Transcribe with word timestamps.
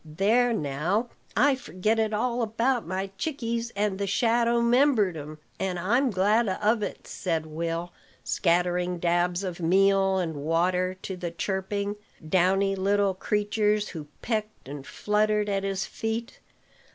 "There, 0.03 0.51
now! 0.51 1.09
I 1.37 1.53
forgetted 1.53 2.11
all 2.11 2.41
about 2.41 2.87
my 2.87 3.11
chickeys, 3.19 3.71
and 3.75 3.99
the 3.99 4.07
shadow 4.07 4.59
'membered 4.59 5.15
'em; 5.15 5.37
and 5.59 5.77
I'm 5.77 6.09
glad 6.09 6.49
of 6.49 6.81
it," 6.81 7.05
said 7.05 7.45
Will, 7.45 7.93
scattering 8.23 8.97
dabs 8.97 9.43
of 9.43 9.59
meal 9.59 10.17
and 10.17 10.37
water 10.37 10.95
to 11.03 11.15
the 11.15 11.29
chirping, 11.29 11.97
downy 12.27 12.75
little 12.75 13.13
creatures 13.13 13.89
who 13.89 14.07
pecked 14.23 14.67
and 14.67 14.87
fluttered 14.87 15.47
at 15.49 15.61
his 15.63 15.85
feet. 15.85 16.39